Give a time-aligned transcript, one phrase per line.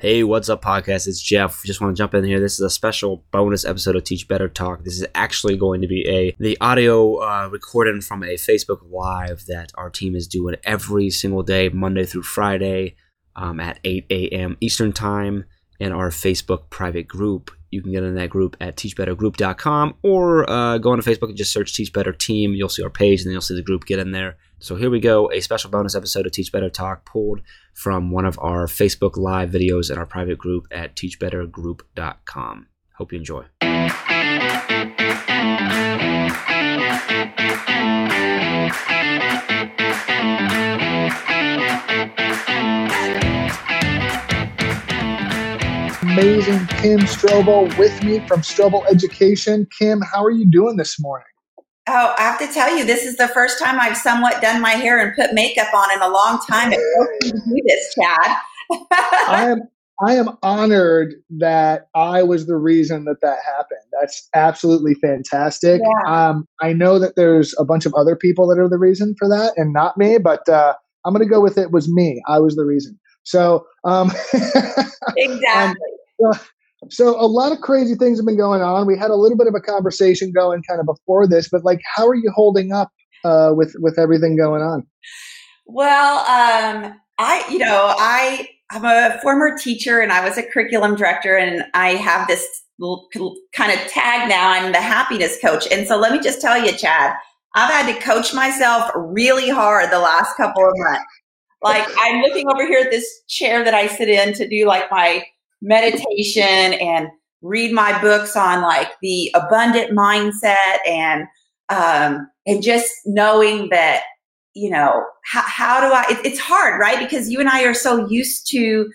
[0.00, 1.06] Hey, what's up, podcast?
[1.06, 1.62] It's Jeff.
[1.62, 2.40] Just want to jump in here.
[2.40, 4.82] This is a special bonus episode of Teach Better Talk.
[4.82, 9.44] This is actually going to be a the audio uh, recorded from a Facebook Live
[9.48, 12.96] that our team is doing every single day, Monday through Friday,
[13.36, 14.56] um, at 8 a.m.
[14.62, 15.44] Eastern Time
[15.78, 17.50] in our Facebook private group.
[17.70, 21.52] You can get in that group at teachbettergroup.com or uh, go onto Facebook and just
[21.52, 22.54] search Teach Better Team.
[22.54, 23.84] You'll see our page and then you'll see the group.
[23.84, 24.38] Get in there.
[24.62, 27.40] So here we go, a special bonus episode of Teach Better Talk pulled
[27.72, 32.66] from one of our Facebook Live videos in our private group at teachbettergroup.com.
[32.96, 33.46] Hope you enjoy.
[46.02, 49.66] Amazing Kim Strobel with me from Strobel Education.
[49.78, 51.29] Kim, how are you doing this morning?
[51.92, 54.70] Oh, I have to tell you, this is the first time I've somewhat done my
[54.70, 56.72] hair and put makeup on in a long time.
[56.72, 58.36] It's to do this, Chad.
[59.28, 59.62] I am
[60.00, 63.80] I am honored that I was the reason that that happened.
[64.00, 65.82] That's absolutely fantastic.
[65.84, 66.28] Yeah.
[66.28, 69.28] Um, I know that there's a bunch of other people that are the reason for
[69.28, 70.18] that, and not me.
[70.18, 72.22] But uh, I'm going to go with it was me.
[72.28, 73.00] I was the reason.
[73.24, 74.12] So um,
[75.16, 75.50] exactly.
[75.56, 75.74] Um,
[76.20, 76.40] so
[76.82, 78.86] a lot of crazy things have been going on.
[78.86, 81.80] We had a little bit of a conversation going kind of before this, but like,
[81.94, 82.90] how are you holding up
[83.24, 84.86] uh, with with everything going on?
[85.66, 90.96] Well, um, I you know I I'm a former teacher and I was a curriculum
[90.96, 92.46] director, and I have this
[93.54, 94.50] kind of tag now.
[94.50, 97.14] I'm the happiness coach, and so let me just tell you, Chad,
[97.54, 101.04] I've had to coach myself really hard the last couple of months.
[101.62, 104.90] Like I'm looking over here at this chair that I sit in to do like
[104.90, 105.22] my
[105.62, 106.44] meditation
[106.74, 107.08] and
[107.42, 111.26] read my books on like the abundant mindset and
[111.68, 114.02] um, and just knowing that
[114.54, 116.98] you know how, how do i it, it's hard right?
[116.98, 118.90] Because you and i are so used to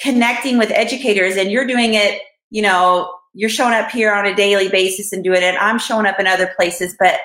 [0.00, 4.34] connecting with educators and you're doing it you know you're showing up here on a
[4.34, 5.54] daily basis and doing it.
[5.60, 7.20] I'm showing up in other places but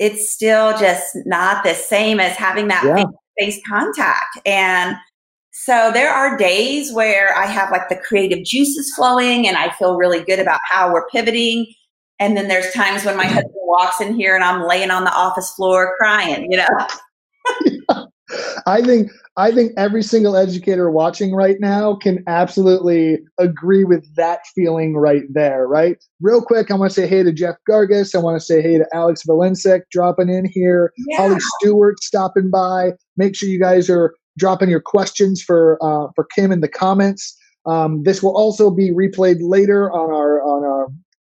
[0.00, 3.04] it's still just not the same as having that yeah.
[3.38, 4.38] face contact.
[4.46, 4.96] And
[5.62, 9.96] so there are days where I have like the creative juices flowing and I feel
[9.96, 11.66] really good about how we're pivoting.
[12.18, 13.34] And then there's times when my mm-hmm.
[13.34, 18.06] husband walks in here and I'm laying on the office floor crying, you know.
[18.66, 24.46] I think I think every single educator watching right now can absolutely agree with that
[24.54, 26.02] feeling right there, right?
[26.22, 28.14] Real quick, I want to say hey to Jeff Gargas.
[28.14, 30.92] I want to say hey to Alex Valencic dropping in here.
[31.08, 31.18] Yeah.
[31.18, 32.92] Holly Stewart stopping by.
[33.16, 36.68] Make sure you guys are drop in your questions for uh, for Kim in the
[36.68, 37.36] comments.
[37.66, 40.88] Um, this will also be replayed later on our on our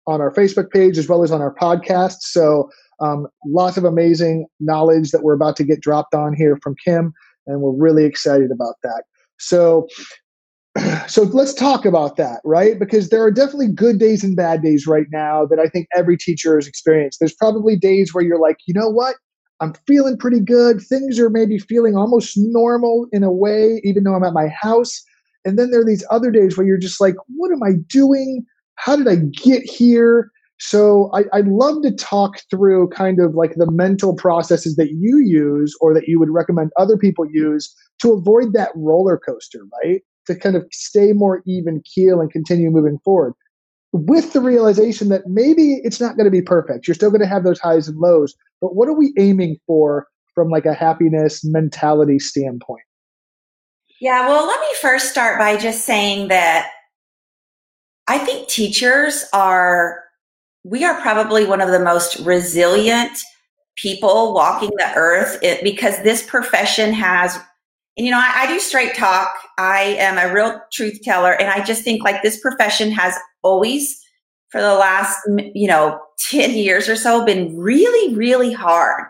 [0.07, 2.17] on our Facebook page as well as on our podcast.
[2.21, 6.75] So um, lots of amazing knowledge that we're about to get dropped on here from
[6.83, 7.13] Kim,
[7.47, 9.03] and we're really excited about that.
[9.38, 9.88] So
[11.07, 12.77] so let's talk about that, right?
[12.77, 16.17] Because there are definitely good days and bad days right now that I think every
[16.17, 17.19] teacher has experienced.
[17.19, 19.15] There's probably days where you're like, you know what?
[19.61, 20.81] I'm feeling pretty good.
[20.81, 25.03] Things are maybe feeling almost normal in a way, even though I'm at my house.
[25.45, 28.45] And then there are these other days where you're just like, what am I doing?
[28.75, 30.31] How did I get here?
[30.59, 35.19] So I, I'd love to talk through kind of like the mental processes that you
[35.19, 40.01] use or that you would recommend other people use to avoid that roller coaster, right?
[40.27, 43.33] To kind of stay more even keel and continue moving forward
[43.91, 46.88] with the realization that maybe it's not going to be perfect.
[46.88, 50.07] You're still going to have those highs and lows, but what are we aiming for
[50.35, 52.83] from like a happiness mentality standpoint?
[54.00, 56.72] Yeah, well, let me first start by just saying that
[58.07, 60.03] I think teachers are
[60.63, 63.17] we are probably one of the most resilient
[63.75, 67.39] people walking the earth because this profession has
[67.97, 69.31] and you know I, I, do straight talk.
[69.57, 71.33] I am a real truth teller.
[71.33, 74.00] And i just think like this profession has always
[74.50, 75.19] for the last
[75.53, 79.05] you know 10 years or so been really really hard.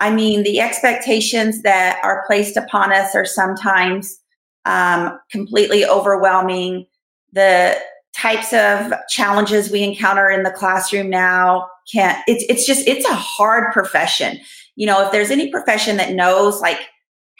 [0.00, 4.18] I mean the expectations that are placed upon us are sometimes
[4.64, 6.86] um, completely overwhelming.
[7.32, 7.78] The
[8.16, 13.14] types of challenges we encounter in the classroom now can't it's it's just it's a
[13.14, 14.38] hard profession.
[14.76, 16.78] You know if there's any profession that knows like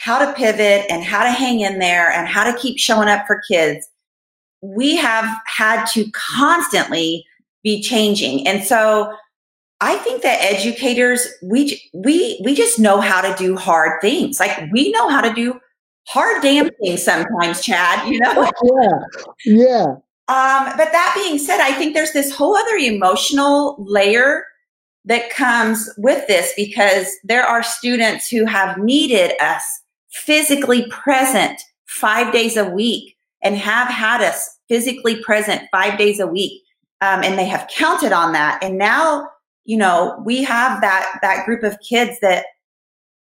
[0.00, 3.26] how to pivot and how to hang in there and how to keep showing up
[3.26, 3.86] for kids.
[4.62, 7.22] We have had to constantly
[7.62, 8.48] be changing.
[8.48, 9.12] And so
[9.82, 14.40] I think that educators, we, we, we just know how to do hard things.
[14.40, 15.60] Like we know how to do
[16.08, 18.50] hard damn things sometimes, Chad, you know?
[18.64, 18.98] Yeah.
[19.44, 19.84] Yeah.
[20.28, 24.44] Um, but that being said, I think there's this whole other emotional layer
[25.04, 32.32] that comes with this because there are students who have needed us physically present five
[32.32, 36.62] days a week and have had us physically present five days a week.
[37.00, 38.62] Um, and they have counted on that.
[38.62, 39.28] And now,
[39.64, 42.44] you know, we have that, that group of kids that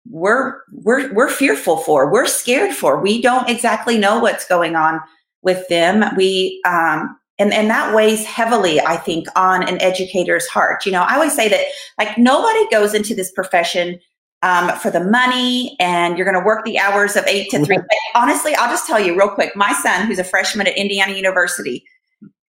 [0.10, 3.00] we're, we're, we're fearful for, we're scared for.
[3.00, 5.00] We don't exactly know what's going on
[5.42, 6.04] with them.
[6.18, 10.86] We, um, and, and that weighs heavily, I think, on an educator's heart.
[10.86, 11.66] You know, I always say that
[11.98, 14.00] like nobody goes into this profession
[14.44, 17.78] um, for the money and you're going to work the hours of eight to three.
[17.78, 19.56] But honestly, I'll just tell you real quick.
[19.56, 21.84] My son, who's a freshman at Indiana University,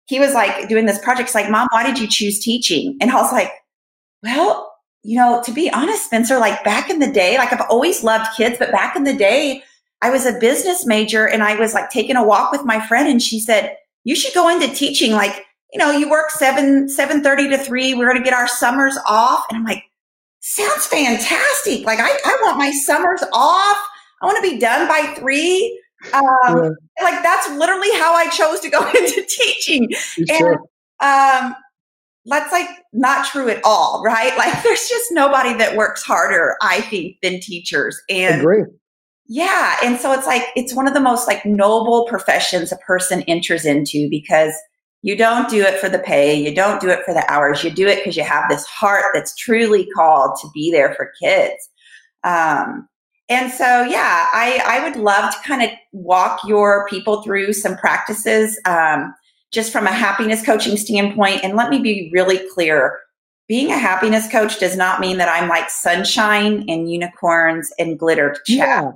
[0.06, 1.28] he was like doing this project.
[1.28, 2.98] He's like, Mom, why did you choose teaching?
[3.00, 3.50] And I was like,
[4.22, 4.72] Well,
[5.04, 8.36] you know, to be honest, Spencer, like back in the day, like I've always loved
[8.36, 9.62] kids, but back in the day,
[10.02, 13.08] I was a business major and I was like taking a walk with my friend
[13.08, 15.12] and she said, You should go into teaching.
[15.12, 17.94] Like, you know, you work seven, seven thirty to three.
[17.94, 19.44] We're gonna get our summers off.
[19.48, 19.84] And I'm like,
[20.44, 21.86] sounds fantastic.
[21.86, 23.78] Like I, I want my summers off.
[24.22, 25.80] I want to be done by three.
[26.12, 26.68] Um, yeah.
[27.02, 29.88] Like that's literally how I chose to go into teaching.
[30.28, 30.58] and
[31.00, 31.56] um,
[32.26, 34.36] that's like not true at all, right?
[34.38, 37.98] Like there's just nobody that works harder, I think, than teachers.
[38.10, 38.64] And Agree.
[39.26, 43.22] yeah, and so it's like it's one of the most like noble professions a person
[43.22, 44.52] enters into because
[45.04, 46.34] you don't do it for the pay.
[46.34, 47.62] You don't do it for the hours.
[47.62, 51.12] You do it because you have this heart that's truly called to be there for
[51.20, 51.68] kids.
[52.24, 52.88] Um,
[53.28, 57.76] and so, yeah, I, I would love to kind of walk your people through some
[57.76, 59.14] practices um,
[59.52, 61.44] just from a happiness coaching standpoint.
[61.44, 62.98] And let me be really clear
[63.46, 68.36] being a happiness coach does not mean that I'm like sunshine and unicorns and glitter
[68.46, 68.56] chat.
[68.56, 68.92] Yeah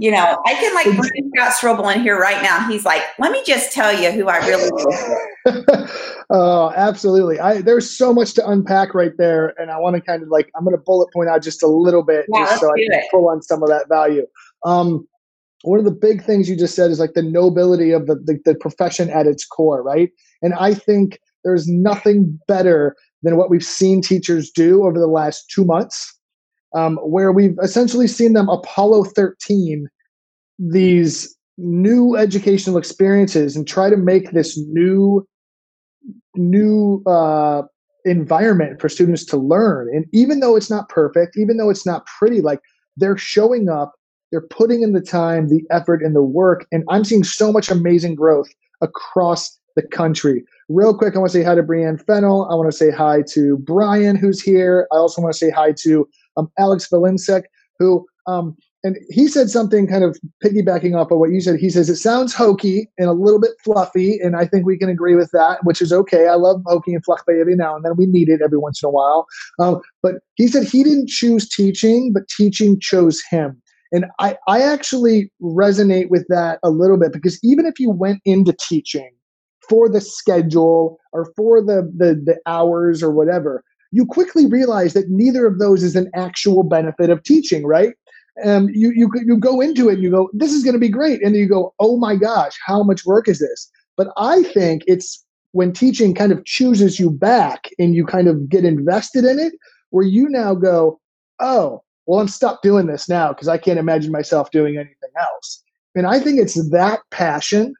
[0.00, 2.66] you know, I can like bring Scott Strobel in here right now.
[2.68, 4.70] He's like, let me just tell you who I really
[6.30, 7.38] Oh, absolutely.
[7.38, 10.50] I there's so much to unpack right there, and I want to kind of like
[10.56, 13.00] I'm going to bullet point out just a little bit, yeah, just so I can
[13.00, 13.04] it.
[13.10, 14.26] pull on some of that value.
[14.64, 15.06] Um,
[15.62, 18.40] one of the big things you just said is like the nobility of the, the,
[18.46, 20.10] the profession at its core, right?
[20.40, 25.50] And I think there's nothing better than what we've seen teachers do over the last
[25.50, 26.18] two months
[26.74, 29.88] um, where we've essentially seen them Apollo 13
[30.58, 35.26] these new educational experiences and try to make this new
[36.36, 37.62] new uh,
[38.04, 39.88] environment for students to learn.
[39.94, 42.60] And even though it's not perfect, even though it's not pretty, like
[42.96, 43.92] they're showing up,
[44.30, 46.66] they're putting in the time, the effort, and the work.
[46.72, 48.48] And I'm seeing so much amazing growth
[48.80, 50.44] across the country.
[50.68, 52.48] Real quick, I want to say hi to Brianne Fennel.
[52.50, 54.86] I want to say hi to Brian, who's here.
[54.92, 56.08] I also want to say hi to
[56.40, 57.44] um, Alex Valencic,
[57.78, 61.56] who, um, and he said something kind of piggybacking off of what you said.
[61.60, 64.88] He says, it sounds hokey and a little bit fluffy, and I think we can
[64.88, 66.28] agree with that, which is okay.
[66.28, 67.92] I love hokey and fluffy every now and then.
[67.96, 69.26] We need it every once in a while.
[69.58, 73.60] Um, but he said he didn't choose teaching, but teaching chose him.
[73.92, 78.20] And I, I actually resonate with that a little bit because even if you went
[78.24, 79.10] into teaching
[79.68, 85.10] for the schedule or for the, the, the hours or whatever, you quickly realize that
[85.10, 87.94] neither of those is an actual benefit of teaching, right?
[88.44, 90.88] Um, you, you, you go into it and you go, this is going to be
[90.88, 91.22] great.
[91.22, 93.70] And then you go, oh my gosh, how much work is this?
[93.96, 98.48] But I think it's when teaching kind of chooses you back and you kind of
[98.48, 99.54] get invested in it,
[99.90, 101.00] where you now go,
[101.40, 105.62] oh, well, I'm stuck doing this now because I can't imagine myself doing anything else.
[105.94, 107.74] And I think it's that passion.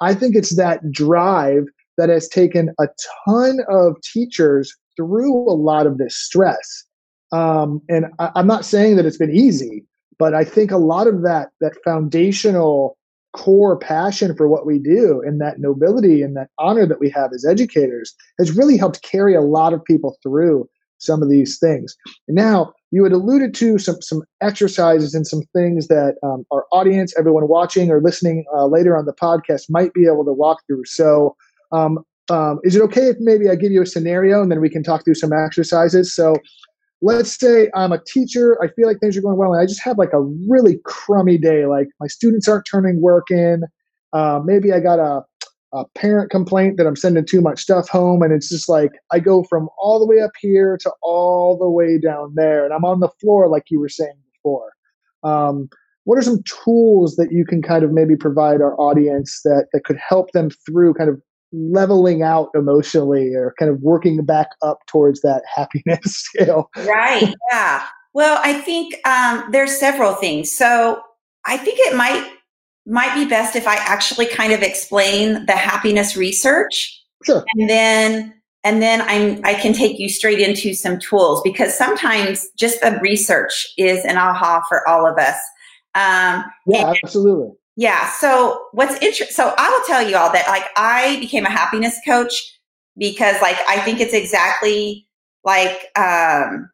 [0.00, 1.64] I think it's that drive
[1.98, 2.88] that has taken a
[3.26, 6.84] ton of teachers through a lot of this stress.
[7.32, 9.84] Um, and I, I'm not saying that it's been easy,
[10.18, 12.98] but I think a lot of that that foundational
[13.32, 17.32] core passion for what we do and that nobility and that honor that we have
[17.32, 21.96] as educators has really helped carry a lot of people through some of these things.
[22.28, 27.14] Now you had alluded to some some exercises and some things that um, our audience,
[27.16, 30.84] everyone watching or listening uh, later on the podcast, might be able to walk through.
[30.84, 31.36] So
[31.72, 34.70] um, um, is it okay if maybe I give you a scenario and then we
[34.70, 36.14] can talk through some exercises?
[36.14, 36.36] So
[37.02, 38.56] let's say I'm a teacher.
[38.62, 41.38] I feel like things are going well, and I just have like a really crummy
[41.38, 41.66] day.
[41.66, 43.64] Like my students aren't turning work in.
[44.12, 45.22] Uh, maybe I got a,
[45.72, 49.18] a parent complaint that I'm sending too much stuff home, and it's just like I
[49.18, 52.84] go from all the way up here to all the way down there, and I'm
[52.84, 54.72] on the floor, like you were saying before.
[55.24, 55.68] Um,
[56.04, 59.84] what are some tools that you can kind of maybe provide our audience that that
[59.84, 61.20] could help them through kind of
[61.52, 66.70] leveling out emotionally or kind of working back up towards that happiness scale.
[66.76, 67.34] Right.
[67.52, 67.84] Yeah.
[68.12, 70.50] Well, I think um, there's several things.
[70.50, 71.00] So
[71.46, 72.28] I think it might
[72.86, 76.98] might be best if I actually kind of explain the happiness research.
[77.24, 77.44] Sure.
[77.54, 82.48] And then and then I'm I can take you straight into some tools because sometimes
[82.58, 85.38] just the research is an aha for all of us.
[85.94, 88.10] Um, yeah, absolutely Yeah.
[88.10, 89.34] So what's interesting?
[89.34, 92.58] So I will tell you all that like I became a happiness coach
[92.98, 95.08] because like I think it's exactly
[95.44, 96.68] like um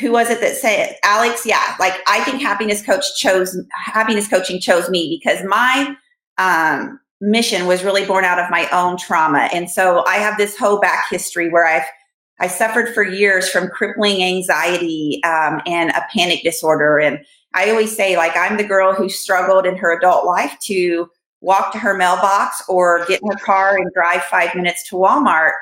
[0.00, 1.44] who was it that said Alex?
[1.44, 5.96] Yeah, like I think happiness coach chose happiness coaching chose me because my
[6.38, 9.48] um mission was really born out of my own trauma.
[9.52, 11.88] And so I have this whole back history where I've
[12.38, 17.00] I suffered for years from crippling anxiety um, and a panic disorder.
[17.00, 17.18] And
[17.54, 21.72] I always say, like, I'm the girl who struggled in her adult life to walk
[21.72, 25.52] to her mailbox or get in her car and drive five minutes to Walmart.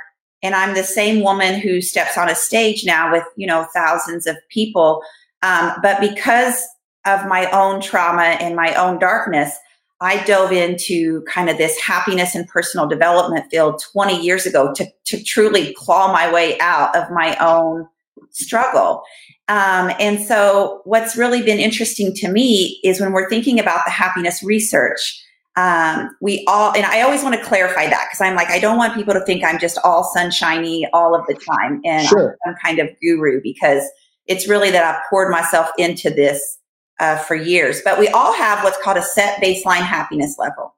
[0.42, 4.26] And I'm the same woman who steps on a stage now with, you know, thousands
[4.26, 5.02] of people.
[5.42, 6.62] Um, but because
[7.06, 9.59] of my own trauma and my own darkness,
[10.02, 14.87] I dove into kind of this happiness and personal development field 20 years ago to,
[15.06, 17.87] to truly claw my way out of my own
[18.30, 19.02] struggle.
[19.48, 23.90] Um, and so, what's really been interesting to me is when we're thinking about the
[23.90, 25.20] happiness research,
[25.56, 28.76] um, we all, and I always want to clarify that because I'm like, I don't
[28.76, 32.36] want people to think I'm just all sunshiny all of the time and sure.
[32.46, 33.82] I'm some kind of guru because
[34.26, 36.58] it's really that I've poured myself into this
[37.00, 37.82] uh, for years.
[37.84, 40.76] But we all have what's called a set baseline happiness level.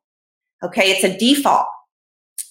[0.63, 1.67] Okay, it's a default.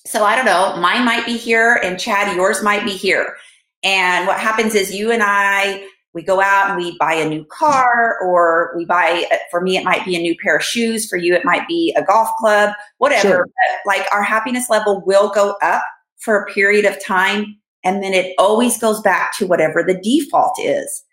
[0.05, 3.36] So I don't know, mine might be here and Chad, yours might be here.
[3.83, 7.45] And what happens is you and I, we go out and we buy a new
[7.45, 11.07] car or we buy, for me, it might be a new pair of shoes.
[11.07, 13.21] For you, it might be a golf club, whatever.
[13.21, 13.47] Sure.
[13.85, 15.83] like our happiness level will go up
[16.19, 17.57] for a period of time.
[17.83, 21.03] And then it always goes back to whatever the default is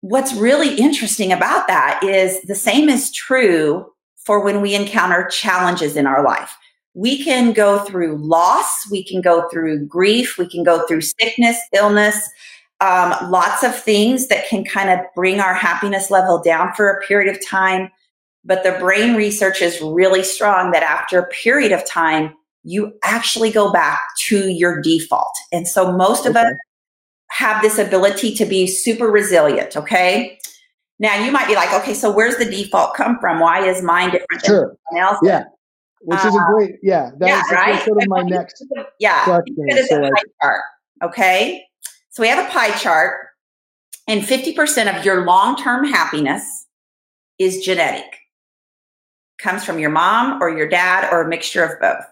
[0.00, 3.86] what's really interesting about that is the same is true
[4.16, 6.56] for when we encounter challenges in our life.
[6.94, 11.56] We can go through loss, we can go through grief, we can go through sickness,
[11.72, 12.28] illness,
[12.80, 17.00] um, lots of things that can kind of bring our happiness level down for a
[17.06, 17.90] period of time.
[18.44, 22.32] But the brain research is really strong that after a period of time,
[22.64, 25.32] you actually go back to your default.
[25.52, 26.30] And so most okay.
[26.30, 26.52] of us
[27.30, 29.76] have this ability to be super resilient.
[29.76, 30.38] Okay.
[30.98, 33.40] Now you might be like, okay, so where's the default come from?
[33.40, 34.76] Why is mine different sure.
[34.90, 35.18] than else?
[35.22, 35.44] Yeah.
[36.00, 37.10] Which is a uh, great, yeah.
[37.18, 37.84] That's yeah, right?
[37.84, 38.64] sort of my next
[38.98, 39.24] yeah.
[39.24, 39.68] question.
[39.88, 40.62] So like, chart,
[41.02, 41.64] okay.
[42.10, 43.28] So we have a pie chart
[44.08, 46.66] and 50% of your long-term happiness
[47.38, 48.18] is genetic.
[49.38, 52.04] Comes from your mom or your dad or a mixture of both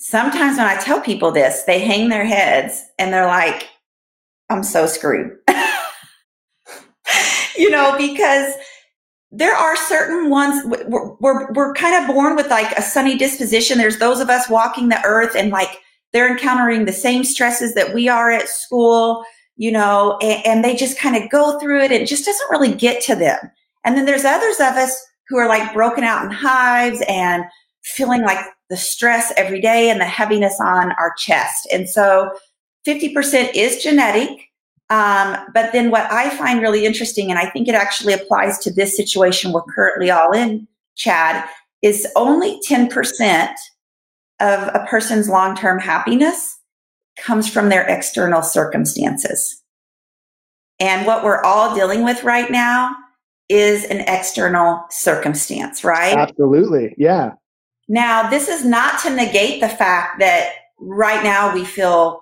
[0.00, 3.68] sometimes when I tell people this, they hang their heads and they're like,
[4.48, 5.36] I'm so screwed.
[7.56, 8.54] you know, because
[9.30, 10.64] there are certain ones
[11.20, 13.78] we're, we're, kind of born with like a sunny disposition.
[13.78, 15.78] There's those of us walking the earth and like
[16.12, 19.24] they're encountering the same stresses that we are at school,
[19.56, 21.92] you know, and, and they just kind of go through it.
[21.92, 23.38] It just doesn't really get to them.
[23.84, 24.96] And then there's others of us
[25.28, 27.44] who are like broken out in hives and
[27.82, 31.68] feeling like the stress every day and the heaviness on our chest.
[31.72, 32.30] And so
[32.86, 34.46] 50% is genetic.
[34.88, 38.72] Um, but then what I find really interesting, and I think it actually applies to
[38.72, 40.66] this situation we're currently all in,
[41.00, 41.48] Chad,
[41.82, 43.54] is only 10%
[44.40, 46.58] of a person's long term happiness
[47.18, 49.62] comes from their external circumstances.
[50.78, 52.94] And what we're all dealing with right now
[53.48, 56.16] is an external circumstance, right?
[56.16, 56.94] Absolutely.
[56.96, 57.32] Yeah.
[57.88, 62.20] Now, this is not to negate the fact that right now we feel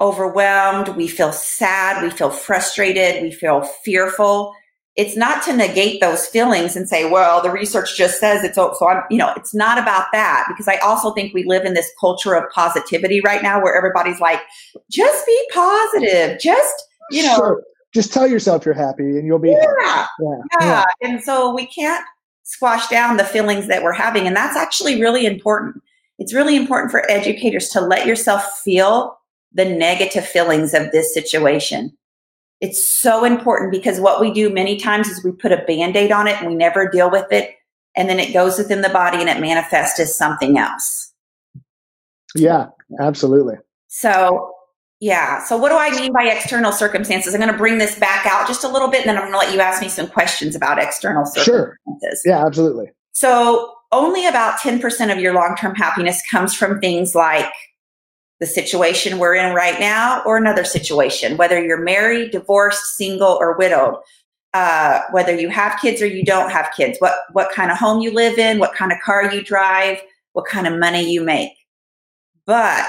[0.00, 4.54] overwhelmed, we feel sad, we feel frustrated, we feel fearful.
[4.96, 8.76] It's not to negate those feelings and say, well, the research just says it's so
[8.88, 11.90] I'm, you know, it's not about that because I also think we live in this
[11.98, 14.40] culture of positivity right now where everybody's like,
[14.90, 16.74] just be positive, just,
[17.10, 17.62] you know, sure.
[17.92, 20.06] just tell yourself you're happy and you'll be yeah, yeah.
[20.20, 20.36] yeah.
[20.60, 20.84] yeah.
[21.02, 22.04] And so we can't
[22.44, 24.28] squash down the feelings that we're having.
[24.28, 25.82] And that's actually really important.
[26.18, 29.18] It's really important for educators to let yourself feel
[29.52, 31.96] the negative feelings of this situation.
[32.60, 36.12] It's so important because what we do many times is we put a band aid
[36.12, 37.50] on it and we never deal with it.
[37.96, 41.12] And then it goes within the body and it manifests as something else.
[42.34, 42.68] Yeah,
[43.00, 43.56] absolutely.
[43.88, 44.52] So
[45.00, 45.44] yeah.
[45.44, 47.34] So what do I mean by external circumstances?
[47.34, 49.32] I'm going to bring this back out just a little bit and then I'm going
[49.32, 52.22] to let you ask me some questions about external circumstances.
[52.24, 52.32] Sure.
[52.32, 52.90] Yeah, absolutely.
[53.12, 57.52] So only about 10% of your long-term happiness comes from things like
[58.40, 63.56] the situation we're in right now or another situation, whether you're married, divorced, single, or
[63.56, 63.96] widowed.
[64.52, 68.00] Uh, whether you have kids or you don't have kids, what, what kind of home
[68.00, 70.00] you live in, what kind of car you drive,
[70.34, 71.50] what kind of money you make.
[72.46, 72.86] But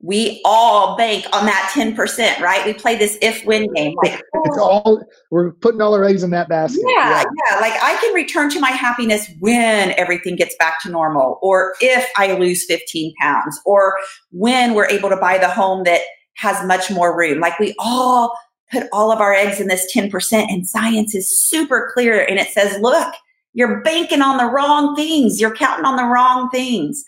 [0.00, 2.64] we all bank on that 10%, right?
[2.66, 3.94] We play this if win game.
[4.02, 6.82] Like, it's all, we're putting all our eggs in that basket.
[6.86, 7.60] Yeah, yeah, yeah.
[7.60, 12.08] Like I can return to my happiness when everything gets back to normal, or if
[12.16, 13.94] I lose 15 pounds, or
[14.30, 16.02] when we're able to buy the home that
[16.36, 17.40] has much more room.
[17.40, 18.36] Like we all
[18.70, 22.24] put all of our eggs in this 10%, and science is super clear.
[22.24, 23.14] And it says, look,
[23.54, 27.02] you're banking on the wrong things, you're counting on the wrong things.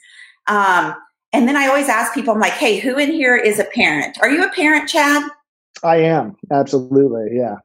[0.46, 0.94] Um,
[1.32, 4.16] and then I always ask people, I'm like, hey, who in here is a parent?
[4.20, 5.22] Are you a parent, Chad?
[5.82, 6.36] I am.
[6.50, 7.36] Absolutely.
[7.36, 7.56] Yeah.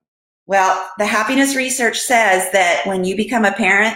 [0.45, 3.95] Well, the happiness research says that when you become a parent,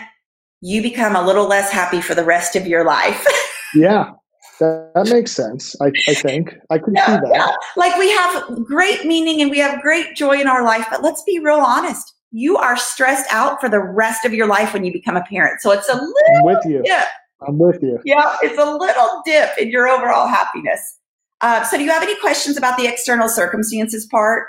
[0.62, 3.26] you become a little less happy for the rest of your life.
[3.76, 4.12] yeah.
[4.60, 5.76] That, that, makes sense.
[5.82, 7.30] I, I think I can see that.
[7.32, 7.52] Yeah.
[7.76, 11.22] Like we have great meaning and we have great joy in our life, but let's
[11.24, 12.12] be real honest.
[12.32, 15.62] You are stressed out for the rest of your life when you become a parent.
[15.62, 16.82] So it's a little I'm with you.
[16.84, 17.06] Yeah.
[17.46, 18.00] I'm with you.
[18.06, 20.98] Yeah, it's a little dip in your overall happiness.
[21.42, 24.48] Uh, so, do you have any questions about the external circumstances part?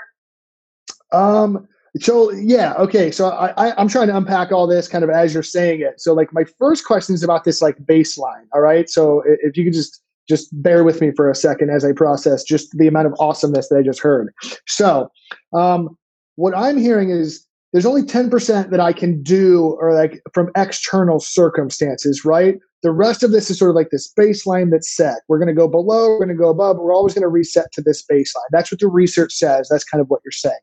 [1.11, 1.67] Um.
[1.99, 3.09] So yeah, okay.
[3.09, 5.99] So I, I I'm trying to unpack all this kind of as you're saying it.
[5.99, 8.45] So like my first question is about this like baseline.
[8.53, 8.87] All right.
[8.87, 12.43] So if you could just just bear with me for a second as I process
[12.43, 14.31] just the amount of awesomeness that I just heard.
[14.67, 15.09] So
[15.53, 15.97] um,
[16.35, 21.19] what I'm hearing is there's only 10% that I can do or like from external
[21.19, 22.59] circumstances, right?
[22.81, 25.21] The rest of this is sort of like this baseline that's set.
[25.27, 27.71] We're going to go below, we're going to go above, we're always going to reset
[27.73, 28.47] to this baseline.
[28.51, 29.67] That's what the research says.
[29.69, 30.55] That's kind of what you're saying.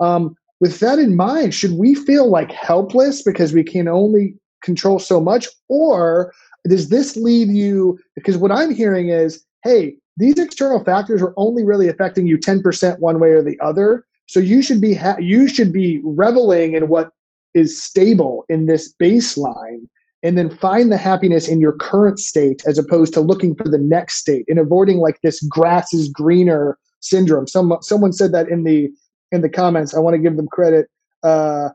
[0.00, 4.98] Um, with that in mind, should we feel like helpless because we can only control
[4.98, 5.46] so much?
[5.68, 6.32] Or
[6.66, 7.98] does this leave you?
[8.14, 12.98] Because what I'm hearing is, hey, these external factors are only really affecting you 10%
[12.98, 14.04] one way or the other.
[14.26, 17.10] So you should be ha- you should be reveling in what
[17.54, 19.86] is stable in this baseline
[20.24, 23.78] and then find the happiness in your current state as opposed to looking for the
[23.78, 27.46] next state and avoiding like this grass is greener syndrome.
[27.46, 28.90] Some someone said that in the
[29.30, 29.94] in the comments.
[29.94, 30.88] I want to give them credit.
[31.22, 31.68] Uh,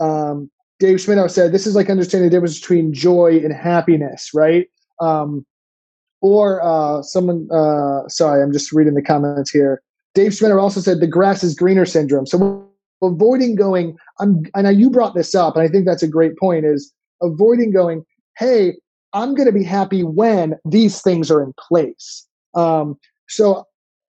[0.00, 4.66] um, Dave Schmidt said this is like understanding the difference between joy and happiness, right?
[5.00, 5.46] Um,
[6.20, 9.82] or uh, someone, uh, sorry, I'm just reading the comments here.
[10.14, 12.26] Dave Schmidt also said the grass is greener syndrome.
[12.26, 12.68] So
[13.00, 16.64] avoiding going, I'm, and you brought this up, and I think that's a great point.
[16.64, 18.04] Is avoiding going,
[18.38, 18.74] hey,
[19.12, 22.26] I'm going to be happy when these things are in place.
[22.54, 23.66] Um, so,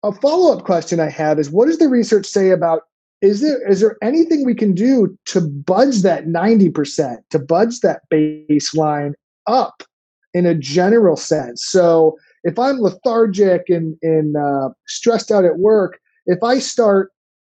[0.02, 2.82] a follow up question I have is what does the research say about
[3.24, 8.02] is there is there anything we can do to budge that 90% to budge that
[8.12, 9.14] baseline
[9.46, 9.82] up
[10.34, 15.98] in a general sense so if i'm lethargic and, and uh, stressed out at work
[16.26, 17.10] if i start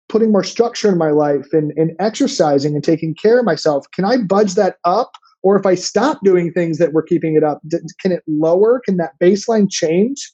[0.07, 4.05] putting more structure in my life and, and exercising and taking care of myself can
[4.05, 7.61] i budge that up or if I stop doing things that were keeping it up,
[7.99, 8.79] can it lower?
[8.79, 10.31] Can that baseline change?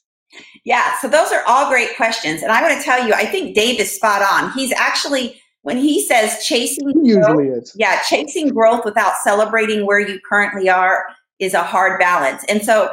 [0.64, 2.42] Yeah, so those are all great questions.
[2.42, 4.52] And I want to tell you, I think Dave is spot on.
[4.52, 7.76] He's actually, when he says chasing he usually growth, is.
[7.76, 11.04] Yeah, chasing growth without celebrating where you currently are
[11.38, 12.44] is a hard balance.
[12.48, 12.92] And so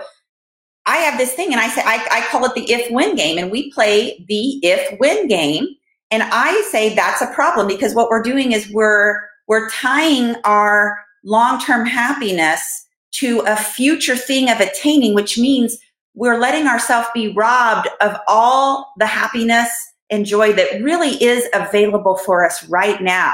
[0.86, 3.38] I have this thing, and I say I, I call it the if win game,
[3.38, 5.67] and we play the if win game.
[6.12, 11.02] And I say that's a problem because what we're doing is we're we're tying our
[11.23, 15.77] long-term happiness to a future thing of attaining, which means
[16.15, 19.69] we're letting ourselves be robbed of all the happiness
[20.09, 23.33] and joy that really is available for us right now.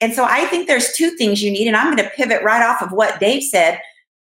[0.00, 2.62] And so I think there's two things you need, and I'm going to pivot right
[2.62, 3.80] off of what Dave said.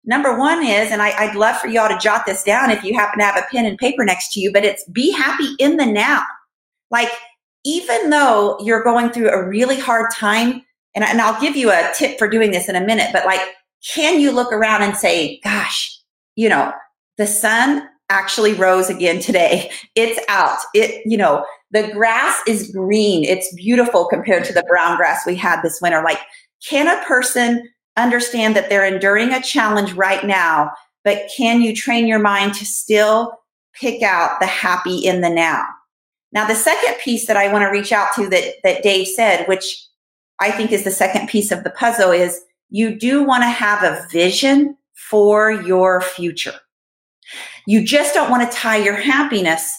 [0.04, 2.94] Number one is, and I, would love for y'all to jot this down if you
[2.94, 5.76] happen to have a pen and paper next to you, but it's be happy in
[5.76, 6.22] the now.
[6.90, 7.10] Like,
[7.64, 10.62] even though you're going through a really hard time,
[10.94, 13.40] and, and I'll give you a tip for doing this in a minute, but like,
[13.94, 15.98] can you look around and say, gosh,
[16.36, 16.72] you know,
[17.18, 19.70] the sun actually rose again today.
[19.96, 20.58] It's out.
[20.74, 23.22] It, you know, the grass is green.
[23.24, 26.02] It's beautiful compared to the brown grass we had this winter.
[26.02, 26.18] Like,
[26.68, 30.72] can a person understand that they're enduring a challenge right now,
[31.04, 33.32] but can you train your mind to still
[33.72, 35.64] pick out the happy in the now?
[36.32, 39.46] Now, the second piece that I want to reach out to that, that Dave said,
[39.46, 39.80] which
[40.44, 43.82] I think is the second piece of the puzzle is you do want to have
[43.82, 46.52] a vision for your future.
[47.66, 49.72] You just don't want to tie your happiness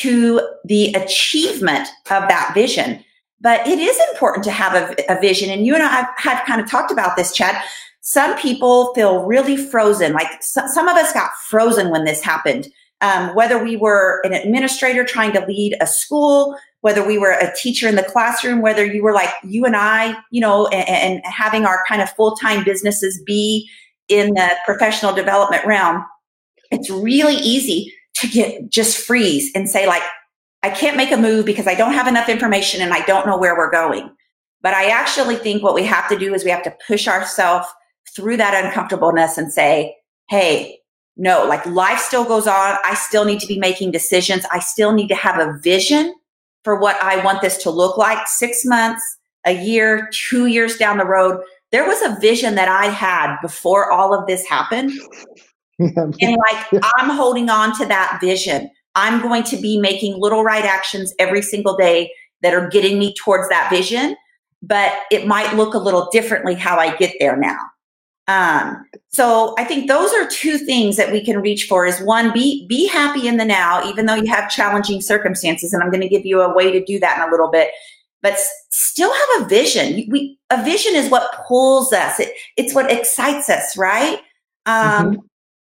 [0.00, 3.04] to the achievement of that vision.
[3.40, 5.50] But it is important to have a, a vision.
[5.50, 7.62] And you and I have kind of talked about this, Chad.
[8.00, 10.14] Some people feel really frozen.
[10.14, 12.66] Like so, some of us got frozen when this happened.
[13.00, 17.54] Um, whether we were an administrator trying to lead a school, whether we were a
[17.56, 21.22] teacher in the classroom, whether you were like you and I, you know, and, and
[21.24, 23.68] having our kind of full time businesses be
[24.08, 26.04] in the professional development realm,
[26.70, 30.02] it's really easy to get just freeze and say like,
[30.62, 33.38] I can't make a move because I don't have enough information and I don't know
[33.38, 34.10] where we're going.
[34.60, 37.68] But I actually think what we have to do is we have to push ourselves
[38.14, 39.94] through that uncomfortableness and say,
[40.28, 40.78] Hey,
[41.16, 42.76] no, like life still goes on.
[42.84, 44.44] I still need to be making decisions.
[44.52, 46.14] I still need to have a vision
[46.68, 49.02] for what I want this to look like six months,
[49.46, 51.40] a year, two years down the road.
[51.72, 54.92] There was a vision that I had before all of this happened.
[55.78, 58.68] and like, I'm holding on to that vision.
[58.96, 63.14] I'm going to be making little right actions every single day that are getting me
[63.14, 64.14] towards that vision,
[64.60, 67.56] but it might look a little differently how I get there now.
[68.28, 72.30] Um, so I think those are two things that we can reach for is one,
[72.32, 75.72] be, be happy in the now, even though you have challenging circumstances.
[75.72, 77.70] And I'm going to give you a way to do that in a little bit,
[78.20, 78.38] but
[78.70, 80.06] still have a vision.
[80.10, 82.20] We, a vision is what pulls us.
[82.20, 83.76] It, it's what excites us.
[83.78, 84.18] Right.
[84.66, 85.20] Um, mm-hmm.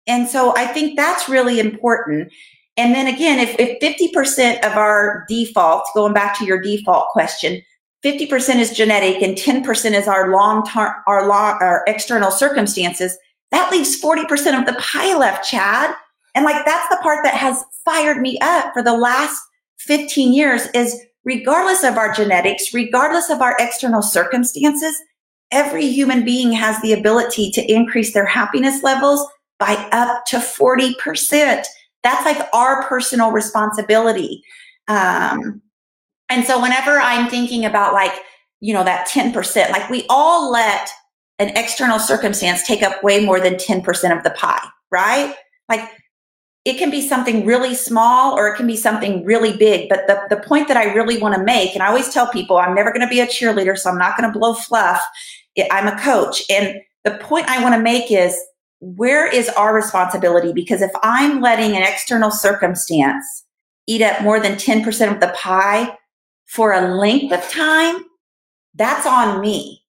[0.06, 2.32] and so I think that's really important.
[2.78, 3.80] And then again, if, if
[4.13, 7.62] 50% of our default, going back to your default question,
[8.04, 13.18] 50% is genetic and 10% is our long term, our long, our external circumstances.
[13.52, 15.94] That leaves 40% of the pie left, Chad.
[16.34, 19.42] And like, that's the part that has fired me up for the last
[19.80, 24.96] 15 years is regardless of our genetics, regardless of our external circumstances,
[25.52, 29.28] every human being has the ability to increase their happiness levels
[29.60, 31.66] by up to 40%.
[32.04, 34.44] That's like our personal responsibility.
[34.88, 35.62] Um,
[36.32, 38.13] and so whenever I'm thinking about like,
[38.62, 40.89] you know, that 10%, like we all let
[41.39, 45.36] an external circumstance take up way more than 10% of the pie, right?
[45.67, 45.89] Like
[46.63, 49.89] it can be something really small or it can be something really big.
[49.89, 52.58] But the, the point that I really want to make, and I always tell people,
[52.58, 55.04] I'm never going to be a cheerleader, so I'm not going to blow fluff.
[55.72, 56.44] I'm a coach.
[56.50, 58.39] And the point I want to make is
[58.80, 60.54] where is our responsibility?
[60.54, 63.44] Because if I'm letting an external circumstance
[63.88, 65.98] eat up more than 10% of the pie,
[66.52, 68.04] for a length of time,
[68.76, 69.82] that's on me,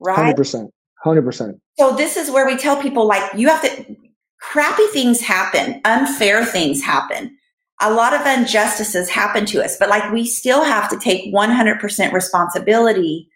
[0.00, 0.34] right?
[0.34, 0.70] 100%.
[1.04, 1.60] 100%.
[1.78, 3.96] So this is where we tell people like you have to
[4.40, 7.36] crappy things happen, unfair things happen.
[7.82, 12.12] A lot of injustices happen to us, but like we still have to take 100%
[12.12, 13.28] responsibility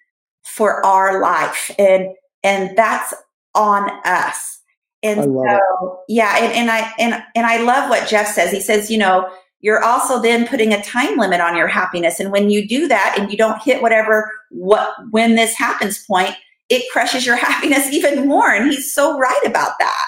[0.42, 2.08] for our life and
[2.42, 3.12] and that's
[3.54, 4.58] on us.
[5.02, 5.60] And so it.
[6.08, 8.50] yeah, and, and I and and I love what Jeff says.
[8.50, 12.18] He says, you know, you're also then putting a time limit on your happiness.
[12.18, 16.34] And when you do that and you don't hit whatever, what, when this happens point,
[16.68, 18.50] it crushes your happiness even more.
[18.50, 20.04] And he's so right about that.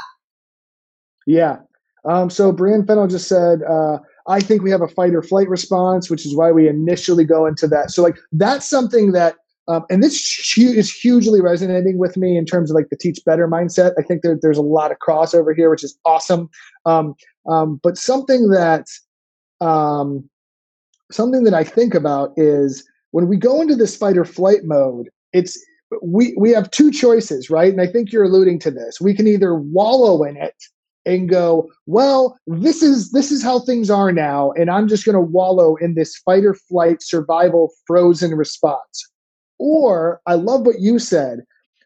[1.27, 1.59] Yeah.
[2.05, 5.49] Um, so Brian Fennell just said, uh, I think we have a fight or flight
[5.49, 7.91] response, which is why we initially go into that.
[7.91, 9.37] So like that's something that,
[9.69, 10.15] um, and this
[10.57, 13.93] is hugely resonating with me in terms of like the teach better mindset.
[13.99, 16.51] I think there, there's a lot of crossover here, which is awesome.
[16.85, 17.15] Um,
[17.49, 18.87] um, but something that
[19.63, 20.29] um,
[21.11, 25.09] something that I think about is when we go into this fight or flight mode,
[25.33, 25.59] it's
[26.03, 27.71] we we have two choices, right?
[27.71, 29.01] And I think you're alluding to this.
[29.01, 30.55] We can either wallow in it
[31.05, 35.15] and go, well, this is this is how things are now, and I'm just going
[35.15, 39.11] to wallow in this fight or flight survival frozen response.
[39.59, 41.41] Or I love what you said.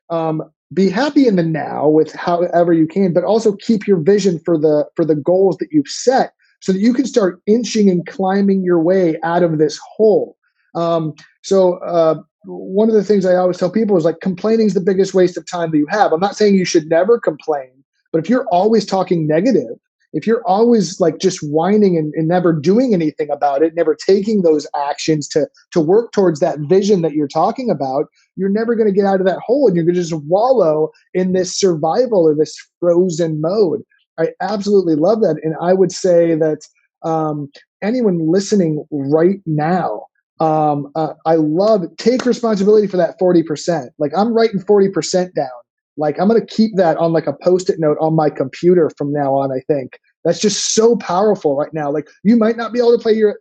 [0.09, 4.41] Um, be happy in the now with however you can, but also keep your vision
[4.45, 6.33] for the for the goals that you've set
[6.67, 10.37] so that you can start inching and climbing your way out of this hole.
[10.75, 14.75] Um, so, uh, one of the things I always tell people is like complaining is
[14.75, 16.13] the biggest waste of time that you have.
[16.13, 17.71] I'm not saying you should never complain,
[18.11, 19.79] but if you're always talking negative,
[20.13, 24.43] if you're always like just whining and, and never doing anything about it, never taking
[24.43, 28.89] those actions to to work towards that vision that you're talking about, you're never going
[28.89, 32.27] to get out of that hole, and you're going to just wallow in this survival
[32.27, 33.83] or this frozen mode.
[34.19, 35.39] I absolutely love that.
[35.43, 36.61] And I would say that
[37.03, 37.51] um,
[37.83, 40.07] anyone listening right now,
[40.41, 43.89] um, uh, I love take responsibility for that 40%.
[43.99, 45.49] Like I'm writing 40% down.
[45.97, 49.13] Like I'm going to keep that on like a post-it note on my computer from
[49.13, 49.99] now on, I think.
[50.27, 51.89] That's just so powerful right now.
[51.89, 53.39] Like you might not be able to play your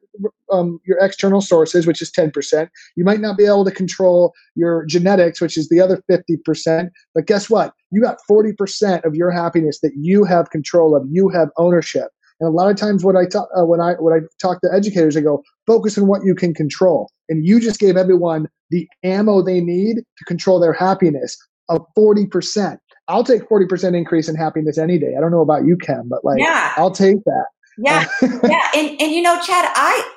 [0.51, 2.69] um, your external sources, which is 10%.
[2.95, 6.89] You might not be able to control your genetics, which is the other 50%.
[7.15, 7.73] But guess what?
[7.89, 11.03] You got 40% of your happiness that you have control of.
[11.09, 12.09] You have ownership.
[12.39, 14.69] And a lot of times, what I talk uh, when I when I talk to
[14.71, 17.09] educators, I go focus on what you can control.
[17.29, 21.35] And you just gave everyone the ammo they need to control their happiness
[21.69, 22.77] of 40%.
[23.07, 25.15] I'll take 40% increase in happiness any day.
[25.17, 26.73] I don't know about you, Kim, but like, yeah.
[26.77, 27.45] I'll take that.
[27.77, 28.05] Yeah.
[28.21, 28.67] yeah.
[28.75, 30.11] And, and you know, Chad, I,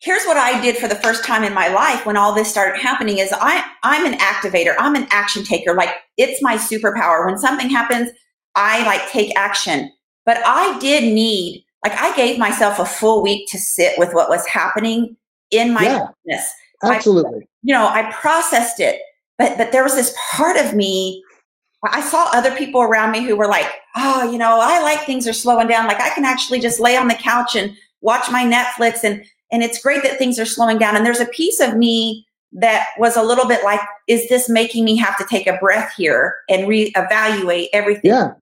[0.00, 2.78] here's what I did for the first time in my life when all this started
[2.80, 4.74] happening is I, I'm an activator.
[4.78, 5.74] I'm an action taker.
[5.74, 7.24] Like it's my superpower.
[7.26, 8.10] When something happens,
[8.54, 9.90] I like take action,
[10.26, 14.28] but I did need like I gave myself a full week to sit with what
[14.28, 15.16] was happening
[15.50, 16.06] in my Yeah.
[16.24, 16.52] business.
[16.82, 17.48] Absolutely.
[17.62, 19.00] You know, I processed it,
[19.38, 21.22] but but there was this part of me.
[21.92, 25.26] I saw other people around me who were like, "Oh, you know, I like things
[25.28, 25.86] are slowing down.
[25.86, 29.62] Like I can actually just lay on the couch and watch my Netflix, and and
[29.62, 33.16] it's great that things are slowing down." And there's a piece of me that was
[33.16, 36.66] a little bit like, "Is this making me have to take a breath here and
[36.66, 38.32] reevaluate everything?" Yeah.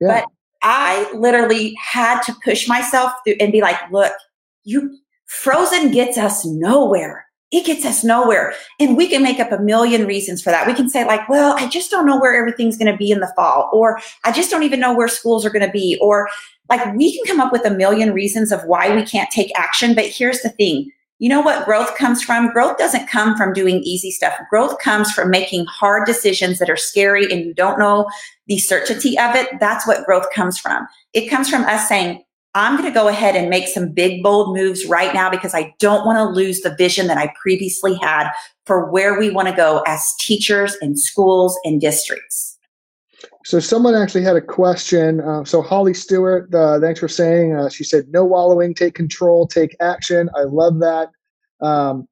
[0.00, 0.20] Yeah.
[0.20, 0.26] But
[0.62, 4.12] I literally had to push myself through and be like, look,
[4.64, 7.25] you frozen gets us nowhere.
[7.52, 8.54] It gets us nowhere.
[8.80, 10.66] And we can make up a million reasons for that.
[10.66, 13.20] We can say, like, well, I just don't know where everything's going to be in
[13.20, 16.28] the fall, or I just don't even know where schools are going to be, or
[16.68, 19.94] like we can come up with a million reasons of why we can't take action.
[19.94, 22.52] But here's the thing you know what growth comes from?
[22.52, 24.34] Growth doesn't come from doing easy stuff.
[24.50, 28.06] Growth comes from making hard decisions that are scary and you don't know
[28.48, 29.48] the certainty of it.
[29.58, 30.86] That's what growth comes from.
[31.14, 32.22] It comes from us saying,
[32.56, 35.74] I'm going to go ahead and make some big, bold moves right now because I
[35.78, 38.30] don't want to lose the vision that I previously had
[38.64, 42.56] for where we want to go as teachers and schools and districts.
[43.44, 45.20] So someone actually had a question.
[45.20, 47.54] Uh, so Holly Stewart, uh, thanks for saying.
[47.54, 51.10] Uh, she said, "No wallowing, take control, take action." I love that.
[51.60, 52.08] Um,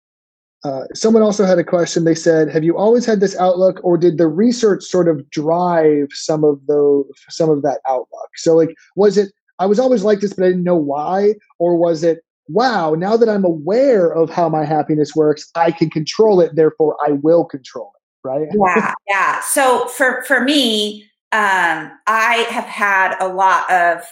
[0.63, 2.05] uh, someone also had a question.
[2.05, 6.09] They said, "Have you always had this outlook, or did the research sort of drive
[6.13, 10.21] some of those, some of that outlook?" So, like, was it I was always like
[10.21, 12.95] this, but I didn't know why, or was it wow?
[12.95, 16.55] Now that I'm aware of how my happiness works, I can control it.
[16.55, 18.01] Therefore, I will control it.
[18.27, 18.49] Right?
[18.53, 19.41] Yeah, yeah.
[19.43, 24.03] So for for me, um, I have had a lot of,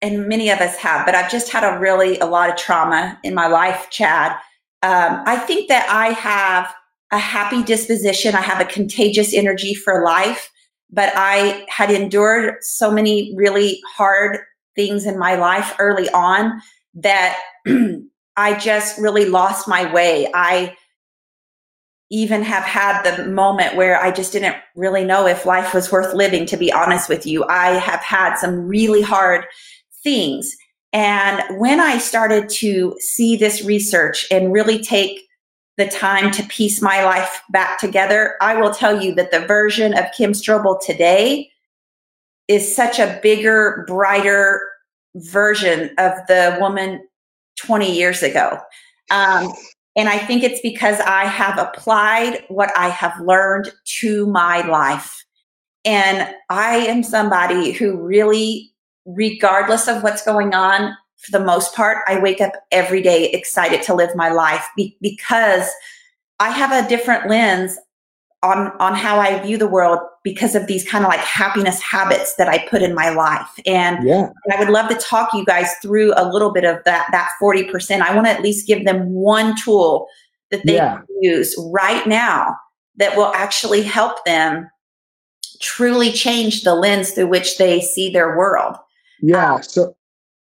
[0.00, 3.18] and many of us have, but I've just had a really a lot of trauma
[3.22, 4.32] in my life, Chad.
[4.82, 6.72] Um, I think that I have
[7.10, 8.34] a happy disposition.
[8.34, 10.50] I have a contagious energy for life,
[10.90, 14.38] but I had endured so many really hard
[14.74, 16.60] things in my life early on
[16.94, 17.38] that
[18.36, 20.28] I just really lost my way.
[20.34, 20.76] I
[22.10, 26.14] even have had the moment where I just didn't really know if life was worth
[26.14, 27.44] living, to be honest with you.
[27.44, 29.44] I have had some really hard
[30.04, 30.54] things.
[30.92, 35.25] And when I started to see this research and really take
[35.76, 39.96] the time to piece my life back together, I will tell you that the version
[39.96, 41.50] of Kim Strobel today
[42.48, 44.62] is such a bigger, brighter
[45.16, 47.06] version of the woman
[47.56, 48.58] 20 years ago.
[49.10, 49.52] Um,
[49.96, 55.24] and I think it's because I have applied what I have learned to my life.
[55.84, 58.72] And I am somebody who really,
[59.06, 63.82] regardless of what's going on, for the most part, I wake up every day excited
[63.82, 65.68] to live my life be- because
[66.38, 67.76] I have a different lens
[68.42, 72.34] on on how I view the world because of these kind of like happiness habits
[72.36, 73.48] that I put in my life.
[73.64, 74.28] And Yeah.
[74.52, 78.02] I would love to talk you guys through a little bit of that that 40%.
[78.02, 80.06] I want to at least give them one tool
[80.50, 80.96] that they Yeah.
[80.96, 82.54] can use right now
[82.96, 84.68] that will actually help them
[85.62, 88.76] truly change the lens through which they see their world.
[89.22, 89.60] Yeah.
[89.60, 89.95] So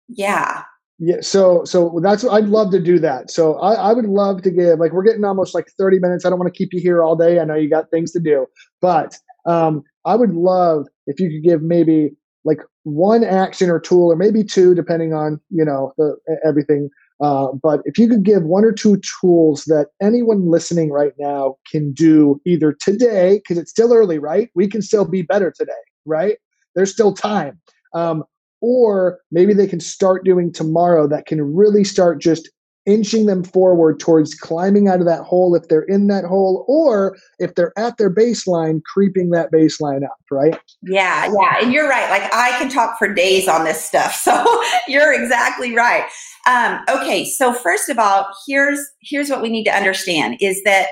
[0.08, 0.64] Yeah.
[0.98, 3.30] Yeah, so so that's what I'd love to do that.
[3.30, 6.26] So I, I would love to give like we're getting almost like 30 minutes.
[6.26, 7.40] I don't want to keep you here all day.
[7.40, 8.46] I know you got things to do,
[8.80, 12.12] but um, I would love if you could give maybe
[12.46, 16.16] like one action or tool, or maybe two, depending on you know the,
[16.46, 16.90] everything.
[17.22, 21.56] Uh, but if you could give one or two tools that anyone listening right now
[21.70, 24.50] can do either today, because it's still early, right?
[24.56, 25.74] We can still be better today,
[26.06, 26.38] right?
[26.76, 27.60] There's still time.
[27.94, 28.24] Um,
[28.66, 32.50] or maybe they can start doing tomorrow that can really start just
[32.88, 37.16] inching them forward towards climbing out of that hole if they're in that hole or
[37.38, 41.62] if they're at their baseline creeping that baseline up right Yeah, yeah.
[41.62, 42.10] And you're right.
[42.10, 44.14] Like I can talk for days on this stuff.
[44.26, 46.10] So you're exactly right.
[46.48, 50.88] Um, okay, so first of all, here's here's what we need to understand is that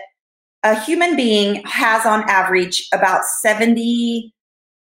[0.63, 4.31] a human being has on average about 70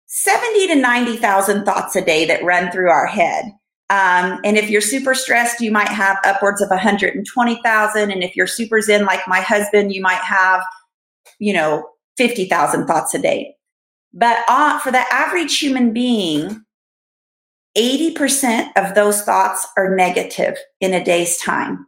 [0.09, 3.45] 70 to 90,000 thoughts a day that run through our head.
[3.91, 8.11] Um, and if you're super stressed, you might have upwards of 120,000.
[8.11, 10.61] And if you're super zen like my husband, you might have,
[11.37, 13.55] you know, 50,000 thoughts a day.
[14.11, 16.63] But uh, for the average human being,
[17.77, 21.85] 80% of those thoughts are negative in a day's time.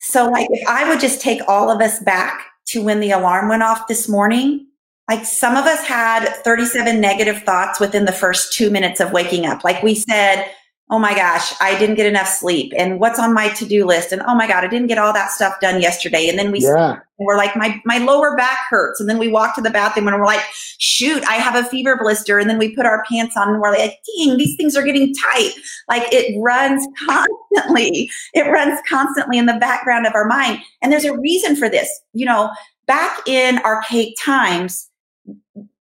[0.00, 3.48] So, like, if I would just take all of us back to when the alarm
[3.48, 4.66] went off this morning,
[5.08, 9.46] like some of us had 37 negative thoughts within the first two minutes of waking
[9.46, 9.64] up.
[9.64, 10.48] Like we said,
[10.92, 14.20] oh my gosh, I didn't get enough sleep and what's on my to-do list and
[14.22, 16.28] oh my god, I didn't get all that stuff done yesterday.
[16.28, 16.98] And then we yeah.
[17.18, 20.16] we're like my my lower back hurts and then we walk to the bathroom and
[20.18, 20.44] we're like,
[20.78, 23.72] shoot, I have a fever blister and then we put our pants on and we're
[23.72, 25.52] like, dang, these things are getting tight.
[25.88, 28.10] Like it runs constantly.
[28.34, 30.58] It runs constantly in the background of our mind.
[30.82, 31.88] And there's a reason for this.
[32.12, 32.50] You know,
[32.86, 34.90] back in archaic times,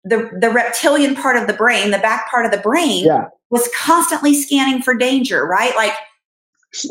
[0.05, 3.69] the, the reptilian part of the brain, the back part of the brain, yeah was
[3.77, 5.75] constantly scanning for danger, right?
[5.75, 5.93] Like,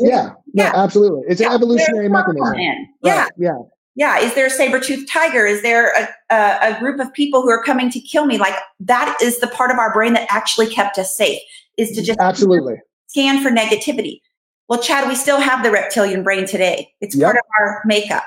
[0.00, 1.22] yeah, yeah, no, absolutely.
[1.28, 2.54] It's yeah, an evolutionary mechanism.
[3.02, 3.28] Yeah.
[3.36, 3.58] Yeah.
[3.94, 4.18] Yeah.
[4.18, 5.46] Is there a saber-toothed tiger?
[5.46, 8.38] Is there a, a, a, group of people who are coming to kill me?
[8.38, 11.40] Like that is the part of our brain that actually kept us safe
[11.76, 14.20] is to just absolutely scan for negativity.
[14.68, 16.92] Well, Chad, we still have the reptilian brain today.
[17.00, 17.26] It's yep.
[17.26, 18.24] part of our makeup.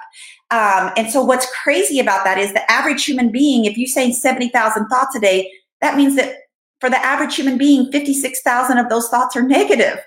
[0.52, 4.12] Um, and so what's crazy about that is the average human being, if you say
[4.12, 6.36] 70,000 thoughts a day, that means that
[6.82, 10.00] for the average human being, 56,000 of those thoughts are negative.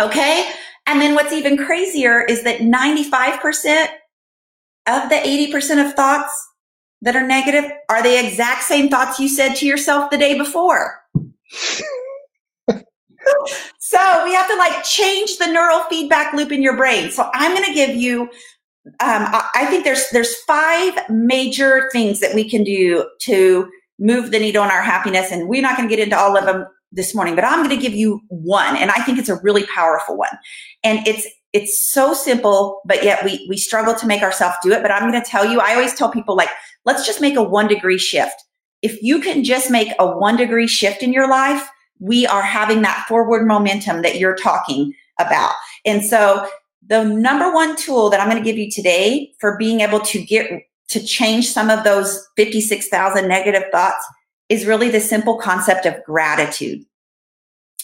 [0.00, 0.50] Okay.
[0.86, 3.88] And then what's even crazier is that 95%
[4.86, 6.32] of the 80% of thoughts
[7.02, 11.00] that are negative are the exact same thoughts you said to yourself the day before.
[13.78, 17.10] so we have to like change the neural feedback loop in your brain.
[17.10, 18.30] So I'm going to give you
[18.86, 23.68] um, I think there's there's five major things that we can do to
[23.98, 25.30] move the needle on our happiness.
[25.30, 27.76] And we're not going to get into all of them this morning, but I'm going
[27.76, 28.76] to give you one.
[28.76, 30.36] And I think it's a really powerful one.
[30.82, 34.82] And it's, it's so simple, but yet we, we struggle to make ourselves do it.
[34.82, 36.50] But I'm going to tell you, I always tell people like,
[36.84, 38.34] let's just make a one degree shift.
[38.82, 41.68] If you can just make a one degree shift in your life,
[42.00, 45.54] we are having that forward momentum that you're talking about.
[45.86, 46.46] And so
[46.86, 50.22] the number one tool that I'm going to give you today for being able to
[50.22, 50.50] get
[50.90, 54.04] to change some of those 56,000 negative thoughts
[54.48, 56.84] is really the simple concept of gratitude.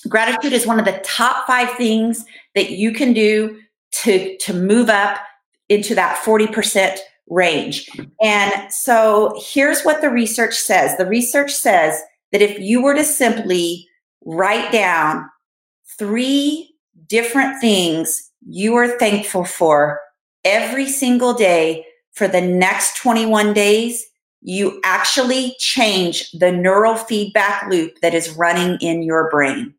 [0.08, 3.58] Gratitude is one of the top five things that you can do
[4.02, 5.18] to, to move up
[5.68, 7.88] into that 40% range.
[8.20, 10.96] And so here's what the research says.
[10.96, 12.00] The research says
[12.32, 13.86] that if you were to simply
[14.24, 15.28] write down
[15.98, 16.74] three
[17.06, 20.00] different things you are thankful for
[20.44, 24.04] every single day for the next 21 days,
[24.42, 29.74] you actually change the neural feedback loop that is running in your brain.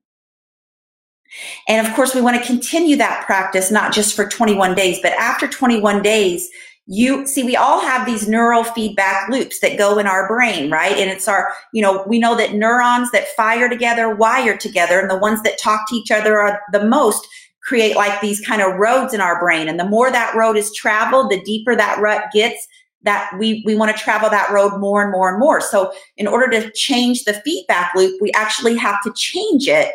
[1.68, 5.14] And of course, we want to continue that practice, not just for 21 days, but
[5.14, 6.50] after 21 days,
[6.88, 10.98] you see, we all have these neural feedback loops that go in our brain, right?
[10.98, 15.10] And it's our, you know, we know that neurons that fire together wire together, and
[15.10, 17.26] the ones that talk to each other are the most
[17.64, 19.68] create like these kind of roads in our brain.
[19.68, 22.68] And the more that road is traveled, the deeper that rut gets
[23.04, 25.60] that we, we want to travel that road more and more and more.
[25.62, 29.92] So in order to change the feedback loop, we actually have to change it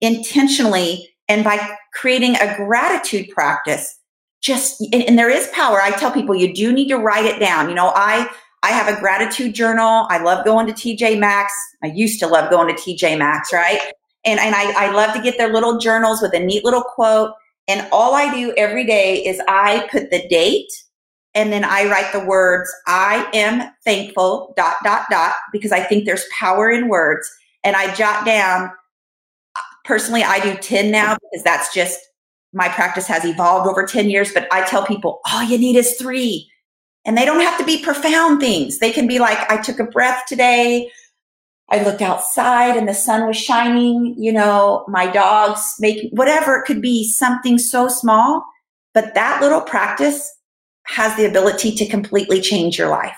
[0.00, 3.98] intentionally and by creating a gratitude practice.
[4.42, 5.80] Just, and, and there is power.
[5.80, 7.68] I tell people you do need to write it down.
[7.68, 8.28] You know, I,
[8.62, 10.06] I have a gratitude journal.
[10.10, 11.52] I love going to TJ Maxx.
[11.82, 13.80] I used to love going to TJ Maxx, right?
[14.24, 17.32] And, and I, I love to get their little journals with a neat little quote.
[17.68, 20.70] And all I do every day is I put the date
[21.34, 26.04] and then I write the words, I am thankful, dot, dot, dot, because I think
[26.04, 27.30] there's power in words.
[27.64, 28.70] And I jot down,
[29.84, 31.98] personally, I do 10 now because that's just
[32.52, 34.32] my practice has evolved over 10 years.
[34.34, 36.50] But I tell people, all you need is three.
[37.04, 38.78] And they don't have to be profound things.
[38.78, 40.90] They can be like, I took a breath today.
[41.72, 46.66] I looked outside and the sun was shining, you know, my dogs making whatever it
[46.66, 48.44] could be, something so small.
[48.92, 50.30] But that little practice
[50.84, 53.16] has the ability to completely change your life.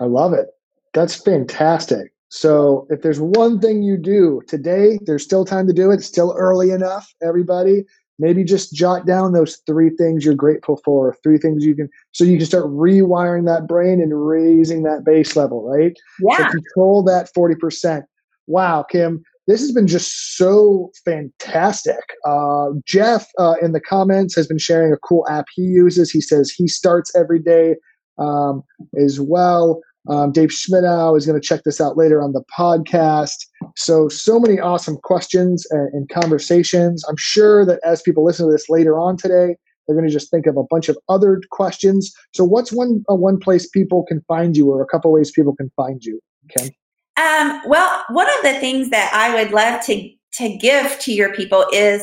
[0.00, 0.46] I love it.
[0.94, 2.14] That's fantastic.
[2.30, 6.00] So, if there's one thing you do today, there's still time to do it.
[6.02, 7.84] Still early enough, everybody
[8.20, 12.22] maybe just jot down those three things you're grateful for three things you can so
[12.22, 15.96] you can start rewiring that brain and raising that base level right?
[16.20, 16.36] Yeah.
[16.36, 18.04] so control that 40%
[18.46, 21.98] wow kim this has been just so fantastic.
[22.24, 26.10] Uh, jeff uh, in the comments has been sharing a cool app he uses.
[26.10, 27.74] He says he starts every day
[28.18, 28.62] um,
[28.96, 33.46] as well um, Dave Schmidow is going to check this out later on the podcast.
[33.76, 37.04] So, so many awesome questions and, and, conversations.
[37.08, 40.30] I'm sure that as people listen to this later on today, they're going to just
[40.30, 42.12] think of a bunch of other questions.
[42.32, 45.54] So, what's one uh, one place people can find you, or a couple ways people
[45.54, 46.20] can find you?
[46.48, 46.70] Ken.
[47.16, 51.34] Um, well, one of the things that I would love to to give to your
[51.34, 52.02] people is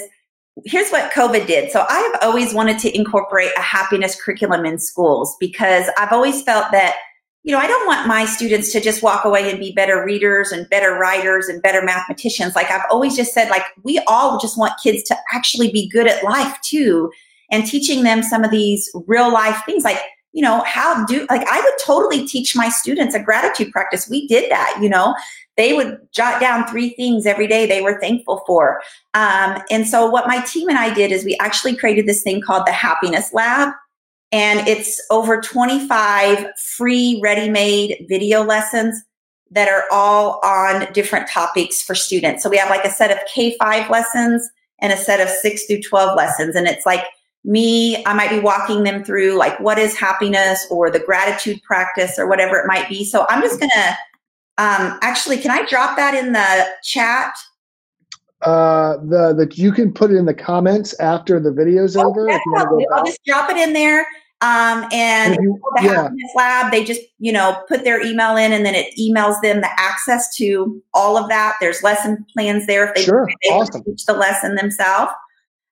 [0.65, 1.72] here's what COVID did.
[1.72, 6.43] So, I have always wanted to incorporate a happiness curriculum in schools because I've always
[6.43, 6.95] felt that
[7.48, 10.52] you know, I don't want my students to just walk away and be better readers
[10.52, 12.58] and better writers and better mathematicians.
[12.58, 16.08] Like I've always just said, like we all just want kids to actually be good
[16.08, 17.10] at life too,
[17.50, 19.98] and teaching them some of these real life things like
[20.34, 24.08] you know, how do, like, I would totally teach my students a gratitude practice.
[24.08, 25.16] We did that, you know,
[25.56, 28.80] they would jot down three things every day they were thankful for.
[29.16, 32.41] Um, and so, what my team and I did is we actually created this thing
[32.41, 33.74] called the Happiness Lab.
[34.38, 39.03] And it's over 25 free, ready made video lessons
[39.49, 42.43] that are all on different topics for students.
[42.43, 45.65] So, we have like a set of K 5 lessons and a set of 6
[45.65, 46.55] through 12 lessons.
[46.55, 47.03] And it's like
[47.45, 52.19] me, I might be walking them through like what is happiness or the gratitude practice
[52.19, 53.05] or whatever it might be.
[53.05, 53.97] So I'm just going to
[54.59, 57.33] um, actually, can I drop that in the chat?
[58.43, 62.29] Uh, the the you can put it in the comments after the video's oh, over.
[62.29, 64.05] I'll just drop it in there.
[64.41, 66.03] Um, and you, the yeah.
[66.03, 69.61] happiness lab, they just you know put their email in, and then it emails them
[69.61, 71.55] the access to all of that.
[71.59, 73.27] There's lesson plans there if they, sure.
[73.43, 73.83] they awesome.
[73.83, 75.11] teach the lesson themselves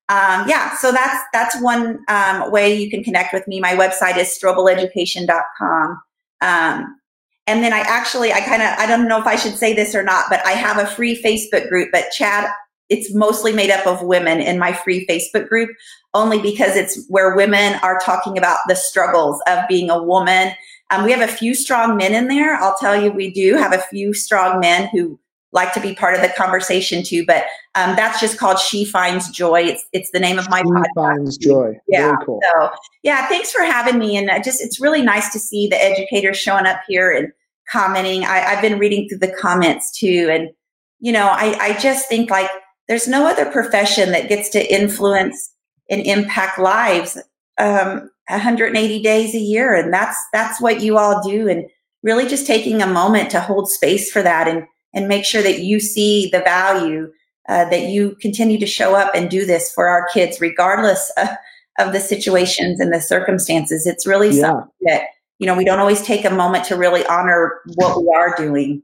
[0.07, 3.59] um, yeah, so that's that's one um, way you can connect with me.
[3.59, 6.01] My website is strobeleducation.com.
[6.41, 6.99] Um,
[7.47, 9.95] and then I actually, I kind of, I don't know if I should say this
[9.95, 11.89] or not, but I have a free Facebook group.
[11.91, 12.51] But Chad,
[12.89, 15.69] it's mostly made up of women in my free Facebook group,
[16.13, 20.51] only because it's where women are talking about the struggles of being a woman.
[20.91, 22.55] Um, we have a few strong men in there.
[22.55, 25.19] I'll tell you, we do have a few strong men who
[25.55, 27.25] like to be part of the conversation too.
[27.25, 29.61] But um, that's just called She Finds Joy.
[29.61, 30.85] It's it's the name of my she podcast.
[30.95, 31.73] Finds Joy.
[31.87, 32.15] Yeah.
[32.23, 32.41] Cool.
[32.53, 32.69] So
[33.01, 34.15] yeah, thanks for having me.
[34.17, 37.29] And I just it's really nice to see the educators showing up here and
[37.71, 38.25] commenting.
[38.25, 40.49] I, I've been reading through the comments too, and
[40.99, 42.51] you know, I I just think like
[42.87, 45.51] there's no other profession that gets to influence
[45.89, 47.17] and impact lives
[47.57, 51.47] um, 180 days a year, and that's that's what you all do.
[51.47, 51.65] And
[52.03, 55.59] really, just taking a moment to hold space for that and and make sure that
[55.59, 57.11] you see the value
[57.47, 61.27] uh, that you continue to show up and do this for our kids, regardless of,
[61.79, 63.85] of the situations and the circumstances.
[63.85, 64.41] It's really yeah.
[64.41, 65.03] something that,
[65.39, 68.81] you know, we don't always take a moment to really honor what we are doing.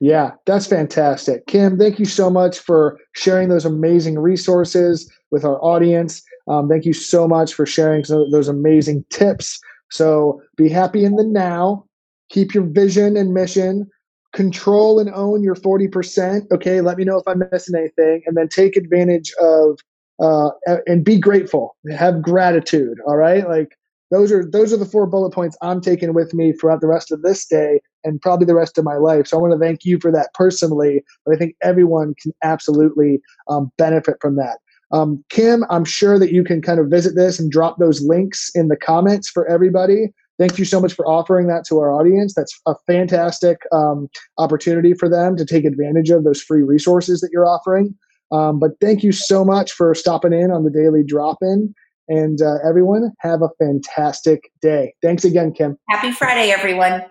[0.00, 1.46] Yeah, that's fantastic.
[1.46, 6.22] Kim, thank you so much for sharing those amazing resources with our audience.
[6.48, 9.58] Um, thank you so much for sharing those amazing tips.
[9.90, 11.84] So be happy in the now,
[12.28, 13.88] keep your vision and mission,
[14.32, 16.42] control and own your 40%.
[16.52, 18.22] Okay, let me know if I'm missing anything.
[18.26, 19.78] And then take advantage of
[20.20, 20.50] uh,
[20.86, 21.76] and be grateful.
[21.90, 22.98] Have gratitude.
[23.06, 23.48] All right.
[23.48, 23.76] Like
[24.10, 27.10] those are those are the four bullet points I'm taking with me throughout the rest
[27.10, 29.26] of this day and probably the rest of my life.
[29.26, 33.20] So I want to thank you for that personally, but I think everyone can absolutely
[33.48, 34.58] um, benefit from that.
[34.92, 38.50] Um, Kim, I'm sure that you can kind of visit this and drop those links
[38.54, 40.12] in the comments for everybody.
[40.38, 42.34] Thank you so much for offering that to our audience.
[42.34, 47.30] That's a fantastic um, opportunity for them to take advantage of those free resources that
[47.32, 47.94] you're offering.
[48.32, 51.74] Um, but thank you so much for stopping in on the daily drop in.
[52.08, 54.94] And uh, everyone, have a fantastic day.
[55.02, 55.76] Thanks again, Kim.
[55.88, 57.04] Happy Friday, everyone.